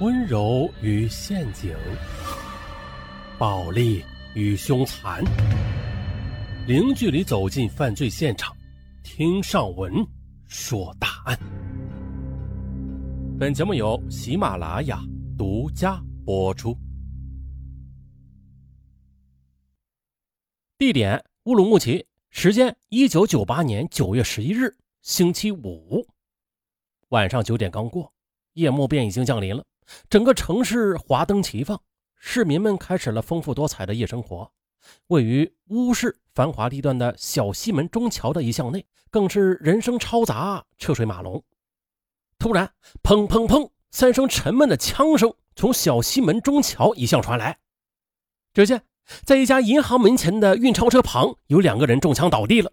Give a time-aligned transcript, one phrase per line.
[0.00, 1.72] 温柔与陷阱，
[3.38, 5.22] 暴力与凶残，
[6.66, 8.56] 零距离走进犯罪现场，
[9.04, 10.04] 听上文
[10.48, 11.38] 说大案。
[13.38, 15.00] 本节目由喜马拉雅
[15.38, 16.76] 独家播出。
[20.76, 26.04] 地点：乌鲁木齐，时间：一九九八年九月十一日，星期五，
[27.10, 28.12] 晚上九点刚过，
[28.54, 29.64] 夜幕便已经降临了。
[30.08, 31.80] 整个城市华灯齐放，
[32.16, 34.50] 市民们开始了丰富多彩的夜生活。
[35.06, 41.42] 位于乌市繁华地段的小西门中桥的一巷内，更是人声嘈杂，车水马龙。
[42.38, 42.70] 突然，
[43.02, 47.58] 砰砰砰三声沉闷的枪声从小西门中桥一巷传来。
[48.52, 48.82] 只见
[49.24, 52.72] 在一家银行门前的运钞车旁，有两个人中枪倒地了，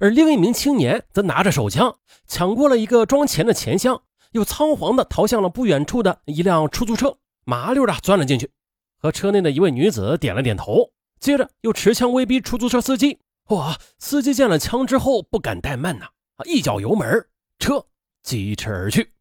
[0.00, 4.02] 而另一名青年则拿着手枪抢过了一个装钱的钱箱。
[4.36, 8.50] 又仓皇地逃向了不远处的一辆出租车，麻溜地钻了进去，
[8.98, 13.18] 和车内的一位女子点了点头，接着又持枪威逼出租车司机。
[13.48, 13.78] 哇！
[13.98, 16.06] 司机见了枪之后不敢怠慢呐，
[16.36, 17.26] 啊，一脚油门，
[17.58, 17.86] 车
[18.22, 19.12] 疾驰而去。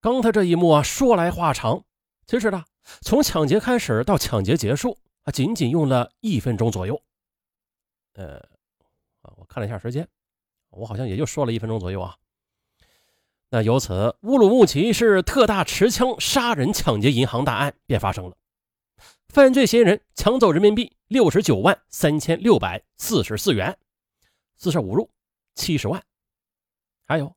[0.00, 1.84] 刚才这一幕啊，说来话长，
[2.26, 2.64] 其实呢，
[3.02, 7.00] 从抢劫开始到抢劫结束啊，仅仅用了一分钟左右。
[8.14, 8.42] 呃，
[9.36, 10.08] 我看了一下时间，
[10.70, 12.16] 我好像也就说了一分钟左右啊。
[13.54, 18.36] 那由此，乌鲁木齐市特大持枪杀人抢劫银行大案便发生了。
[19.28, 23.78] 犯罪嫌疑人抢走人民币六十九万三千六百四十四元，
[24.56, 25.08] 四舍五入
[25.54, 26.02] 七十万。
[27.06, 27.32] 还有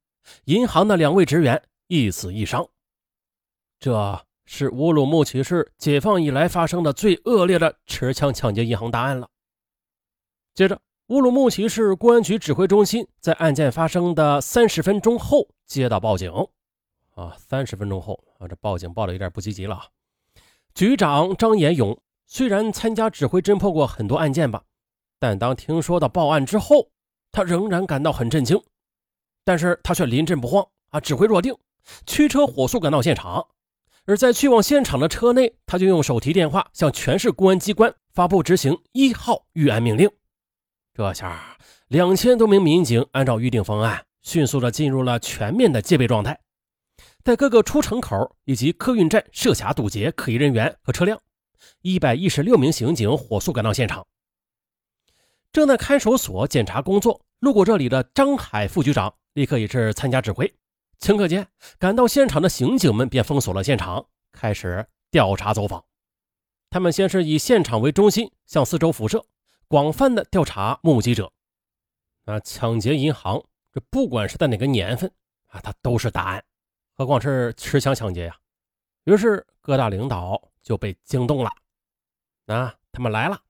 [0.45, 2.68] 银行的两位职员一死一伤。
[3.80, 9.30] 这是乌鲁木齐市解放以来发生的最恶劣的持枪抢劫银行大案了。
[10.56, 10.82] 接着。
[11.08, 16.30] 乌鲁木齐市公安局指挥中心在案件发生的三十分钟后接到报警，
[17.16, 19.81] 啊，三十分钟后啊，这报警报的有点不积极了。
[20.75, 24.64] 局长张延勇虽然参加指挥侦破过很多案件吧，
[25.17, 26.89] 但当听说到报案之后，
[27.32, 28.61] 他仍然感到很震惊。
[29.45, 31.55] 但是他却临阵不慌啊，指挥若定，
[32.05, 33.48] 驱车火速赶到现场。
[34.03, 40.09] 而在去往现场的车内，他就用手提电话向全市公安机关发布执行一号预案命令。
[40.97, 41.55] 这下，
[41.89, 46.39] 两千多名民警按照预定方案，迅速的进入了全面的戒备状态，
[47.23, 51.21] 在各个出城口以及客运站设卡堵截可疑人员和车辆。
[51.83, 54.08] 一百一十六名刑警火速赶到现场。
[55.52, 60.52] 正在看守所检查工作，路过这里的张海副局长立刻也是参加指挥。
[60.99, 61.47] 顷刻间，
[61.77, 65.85] 赶到现场的刑警们便封锁了现场，开始调查走访。
[66.71, 69.23] 他们先是以现场为中心，向四周辐射。
[69.70, 71.32] 广泛的调查目击者，
[72.23, 75.11] 啊，抢劫银行，这不管是在哪个年份
[75.48, 76.44] 啊，它都是大案，
[76.94, 78.38] 何况是持枪抢劫呀。
[79.04, 81.52] 于是各大领导就被惊动了，
[82.45, 83.42] 啊，他们来了。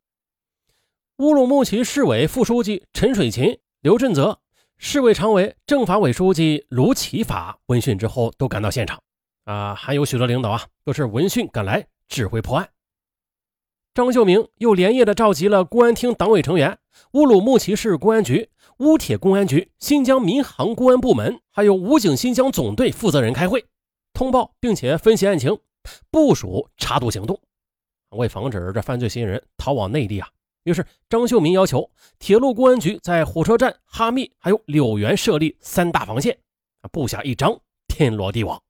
[1.17, 4.39] 乌鲁木齐市委副书记陈水琴、刘振泽，
[4.77, 9.03] 市委常委、政法委书记卢启法闻讯之后都赶到现场，
[9.44, 12.67] 啊，还有许多领导啊，都是闻讯赶来指挥破案。
[13.97, 16.77] 张秀明又连夜的召集了公安厅党委成员、
[17.13, 23.65] 乌鲁木齐市公安局、乌铁公安局、新疆民航公安部门，还有武警新疆总队负责人开会，
[24.13, 25.57] 通报并且分析案情，
[26.11, 27.41] 部署查毒行动。
[28.09, 30.29] 为防止这犯罪嫌疑人逃往内地啊，
[30.65, 36.37] 于是张秀明要求铁路公安局在火车站、哈密还有柳园设立三大防线，
[36.91, 38.61] 布下一张天罗地网。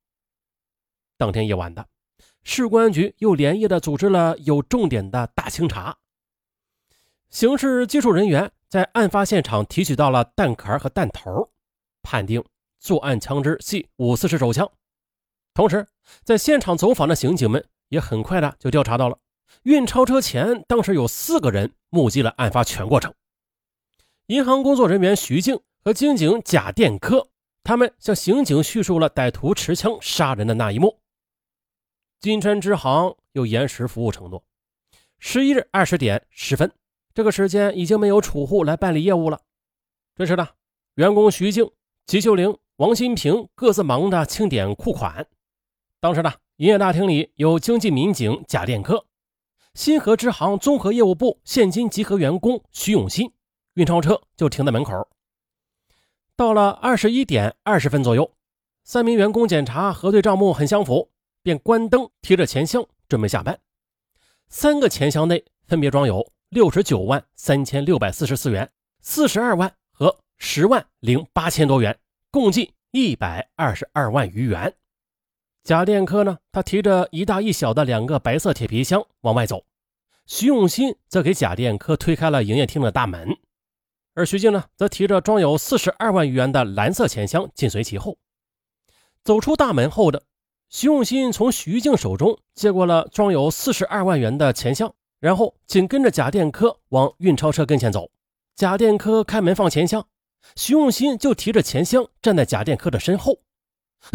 [1.17, 1.85] 当天夜晚的。
[2.44, 5.98] 市公安局又连夜的组织了有重点的大清查。
[7.30, 11.52] 刑事技术人员在案发现场提取到了弹壳和弹头，
[12.02, 12.44] 判定
[12.80, 14.70] 作案枪支系五四式手枪。
[15.53, 15.86] 同时，
[16.24, 19.18] 在现场走访的刑警们也很快的就调查到了
[19.64, 23.14] 运钞车前，当时有四个人目击了案发全过程。
[24.28, 27.28] 银行工作人员徐静和经警贾殿科，
[27.64, 31.00] 他们向刑警叙述了歹徒持枪杀人的那一幕。
[32.19, 34.44] 金川支行又延时服务承诺，
[35.19, 36.72] 十一日二十点十分，
[37.14, 39.40] 这个时间已经没有储户来办理业务了。
[40.16, 40.48] 这时呢，
[40.96, 41.69] 员工徐静、
[42.08, 45.28] 齐秀玲、王新平各自忙着清点库款。
[46.00, 49.06] 当时呢，营业大厅里有经济民警贾殿科，
[49.75, 53.31] 新河支行综合业务部现金集合员工徐永新，
[53.75, 55.08] 运钞车就停在门口。
[56.36, 58.34] 到了二十一点二十分左右，
[58.84, 61.12] 三名员工检查核对账目很相符。
[61.47, 63.57] 便关灯，提着钱箱准备下班。
[64.49, 71.97] 三个钱箱内分别装有六十九万三千六百四十四元、四十二万和十万零八千多元，
[72.31, 74.75] 共计一百二十二万余元。
[75.63, 79.63] 贾殿科呢，他提着一大一小的两个白色铁皮箱往外走，
[80.25, 83.38] 徐永新则给贾殿科推开了营业厅的大门，
[84.15, 88.17] 而徐静呢，则提着装有四十二万余元的蓝色钱箱紧随其后。
[89.23, 90.23] 走出大门后的
[90.69, 98.10] 徐永新从徐静手中接过了装有四十二万元的钱箱，然后紧跟着贾殿科往运钞车跟前走。
[98.56, 100.06] 贾殿科开门放钱箱，
[100.56, 103.38] 徐永新就提着钱箱站在贾殿科的身后。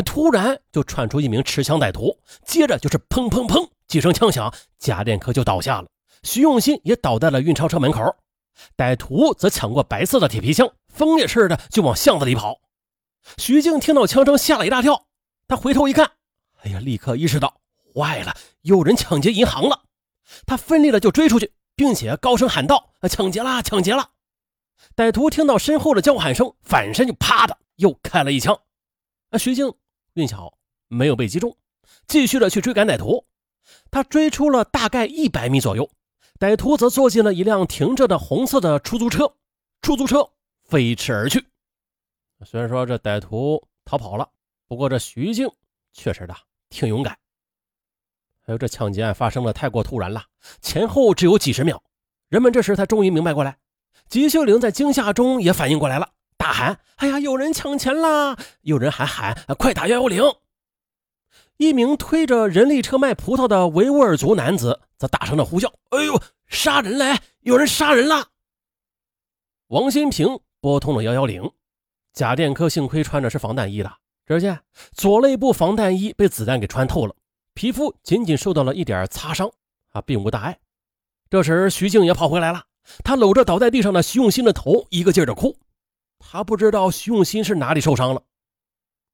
[0.04, 5.88] 突然就窜出一名持枪歹徒，接着就是砰砰砰几声枪响，贾殿科就倒下了，
[6.22, 8.14] 徐永新也倒在了运钞车门口，
[8.76, 12.60] 歹徒则抢过白色的铁皮箱，疯也似的就往巷子里跑。
[13.38, 15.06] 徐静听到枪声，吓了一大跳，
[15.48, 16.12] 他回头一看，
[16.64, 17.60] 哎呀，立刻意识到
[17.94, 19.84] 坏了，有人抢劫银行了，
[20.46, 24.10] 他奋力的就追出去，并且高声喊道：“抢劫啦，抢劫啦！”
[24.94, 28.58] 歹徒听到身后的叫喊声，反身就啪的又开了一枪。
[29.30, 29.72] 那徐静
[30.14, 30.56] 运气好，
[30.88, 31.56] 没有被击中，
[32.06, 33.26] 继续的去追赶歹徒。
[33.90, 35.90] 他追出了大概一百米左右，
[36.38, 39.36] 歹徒则坐进了一辆停着的红色的出租车，
[39.82, 40.30] 出租车
[40.64, 41.44] 飞驰而去。
[42.44, 44.28] 虽然说这歹徒逃跑了，
[44.66, 45.48] 不过这徐静
[45.92, 46.36] 确实的
[46.72, 47.16] 挺勇敢。
[48.44, 50.24] 还有这抢劫案发生的太过突然了，
[50.60, 51.80] 前后只有几十秒，
[52.28, 53.56] 人们这时才终于明白过来。
[54.08, 56.08] 吉秀玲在惊吓中也反应过来了。
[56.36, 60.24] 大喊：“哎呀，有人抢钱啦！”有人还喊：“快打幺幺零！”
[61.58, 67.16] 一名推着人力车卖葡萄的维吾尔族男子则大声的呼叫：“哎呦，杀人嘞！
[67.42, 68.26] 有人杀人了！”
[69.68, 71.48] 王新平拨通了幺幺零。
[72.12, 73.92] 贾殿科幸亏穿的是防弹衣的，
[74.32, 74.58] 只见
[74.92, 77.14] 左肋部防弹衣被子弹给穿透了，
[77.52, 79.52] 皮肤仅仅受到了一点擦伤，
[79.90, 80.58] 啊，并无大碍。
[81.28, 82.64] 这时徐静也跑回来了，
[83.04, 85.54] 他搂着倒在地上的徐永新的头，一个劲儿的哭。
[86.18, 88.22] 他不知道徐永新是哪里受伤了。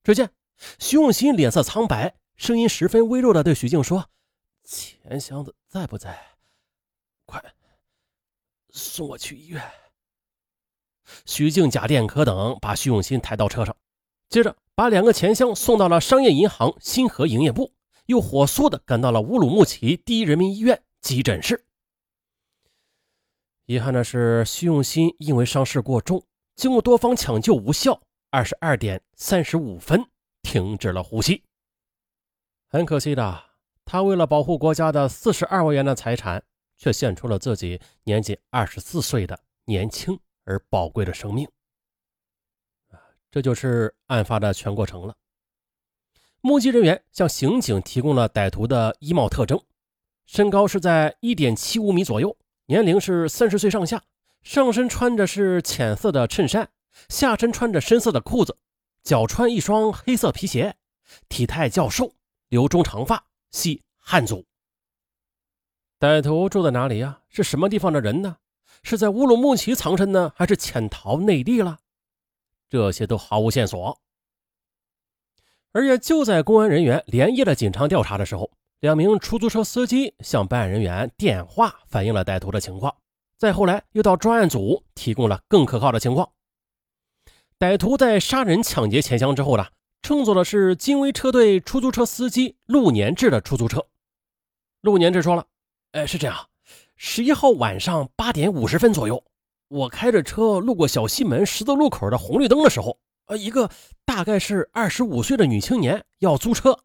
[0.05, 0.31] 只见
[0.79, 4.09] 徐永新脸色苍白，声音十分微弱的对徐静说
[4.63, 6.17] ：“钱箱子在不在？
[7.27, 7.43] 快
[8.71, 9.61] 送我去医院。”
[11.27, 13.75] 徐静、贾殿科等把徐永新抬到车上，
[14.29, 17.73] 接着把两个钱箱送到了商业银行新河营业部，
[18.07, 21.65] 又火速的赶到了乌鲁木齐第一人民医院急诊室。
[23.67, 26.23] 遗憾的是，徐永新因为伤势过重。
[26.55, 30.01] 经过多方抢救无效，二十二点三十五分
[30.43, 31.43] 停止了呼吸。
[32.69, 33.47] 很可惜的，
[33.85, 36.41] 他为了保护国家的四十二万元的财产，
[36.77, 41.49] 却献出了自己年仅二十四岁的年轻而宝贵的生命。
[43.31, 45.15] 这就是案发的全过程了。
[46.41, 49.61] 目击人员向刑警提供了歹徒的衣帽特征：
[50.27, 52.37] 身高是在一点七五米左右，
[52.67, 54.03] 年龄是三十岁上下。
[54.43, 56.71] 上身穿着是浅色的衬衫，
[57.09, 58.57] 下身穿着深色的裤子，
[59.03, 60.77] 脚穿一双黑色皮鞋，
[61.29, 62.15] 体态较瘦，
[62.49, 64.47] 留中长发，系汉族。
[65.99, 67.21] 歹徒住在哪里呀？
[67.29, 68.37] 是什么地方的人呢？
[68.85, 71.81] 是在乌鲁木齐藏身呢，还是潜逃内地了？
[72.69, 74.01] 这些都毫无线索。
[75.73, 78.51] 而也就在公安人员连夜的紧张调查的时候，
[78.81, 82.95] 两名出租车司机向办案人员电话反映了歹徒的情况。
[83.37, 86.33] 再后来，又到专案组提供了更可靠的情况。
[87.59, 89.67] 歹徒在杀人抢劫钱箱之后呢，
[90.03, 93.87] 乘坐的是金威车队出租车司机陆年志的出租车。
[94.81, 95.47] 陆年志说了
[95.93, 96.49] ：“哎，是这样，
[96.97, 99.25] 十一号晚上八点五十分左右，
[99.69, 103.71] 我开着车路过小西门十字路口的红绿灯的时候，呃，一个
[104.05, 106.85] 大概是二十五岁的女青年要租车。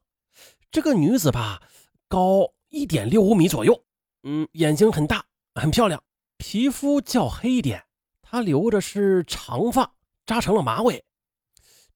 [0.69, 1.61] 这个女子吧，
[2.07, 3.83] 高一点六五米左右，
[4.23, 5.25] 嗯，眼睛很大，
[5.55, 6.03] 很漂亮。”
[6.37, 7.85] 皮肤较黑一点，
[8.21, 9.93] 她留着是长发，
[10.25, 11.05] 扎成了马尾，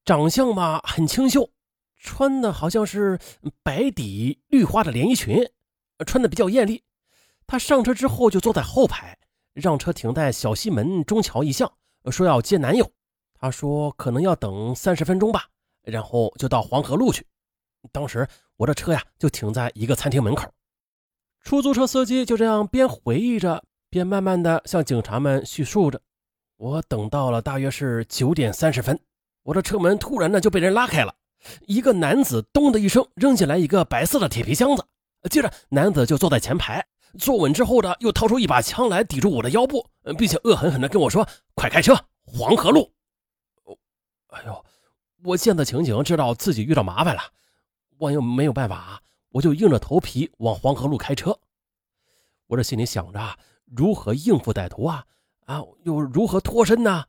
[0.05, 1.49] 长相嘛很清秀，
[1.97, 3.19] 穿的好像是
[3.61, 5.49] 白底绿花的连衣裙，
[6.05, 6.83] 穿的比较艳丽。
[7.45, 9.17] 她上车之后就坐在后排，
[9.59, 11.71] 让车停在小西门中桥一巷，
[12.11, 12.89] 说要接男友。
[13.39, 15.45] 他说可能要等三十分钟吧，
[15.83, 17.25] 然后就到黄河路去。
[17.91, 20.51] 当时我的车呀就停在一个餐厅门口，
[21.41, 23.63] 出租车司机就这样边回忆着。
[23.89, 26.01] 边慢慢的向警察们叙述着
[26.59, 28.99] ：“我等到了大约是九点三十分，
[29.43, 31.15] 我的车门突然呢就被人拉开了，
[31.67, 34.85] 一个男子咚的一声扔进来一个白色的铁皮箱子，
[35.29, 36.85] 接着男子就坐在前排，
[37.17, 41.95] 坐稳之后呢又掏出一把枪来抵住我的腰部，并且恶狠狠的跟我说：快开车，
[42.25, 42.91] 黄河路。
[44.27, 44.65] 哎呦，
[45.23, 47.21] 我见此情景，知道自己遇到麻烦了，
[47.97, 51.37] 我又没有办法，我就硬着头皮往黄河路开车。
[52.47, 53.19] 我这心里想着。”
[53.75, 55.03] 如何应付歹徒啊？
[55.45, 57.03] 啊，又如何脱身呢？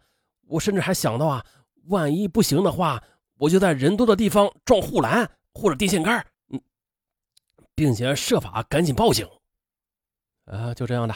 [0.48, 1.46] 我甚至还想到啊，
[1.86, 3.00] 万一不行的话，
[3.36, 6.60] 我就在人多的地方撞护栏或者电线杆，嗯
[7.76, 9.24] 并且设法赶紧报警。
[10.50, 11.14] 啊，就这样的，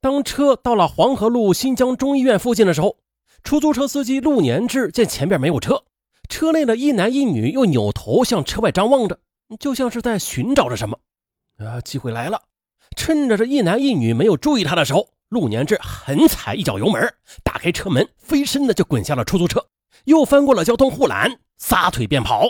[0.00, 2.98] 当车到了黄河路新疆中医院附近的时候，
[3.44, 5.84] 出租车司机陆年志见前边没有车，
[6.28, 9.20] 车内的一男一女又扭头向车外张望着，
[9.60, 10.98] 就像是在寻找着什么。
[11.58, 12.42] 啊，机会来了！
[12.96, 19.64] 趁着这一男一女没有注意他的时候，陆年志狠踩一脚油门，打开车门，飞身的就滚下了出租车，
[20.04, 22.48] 又翻过了交通护栏，撒腿便跑。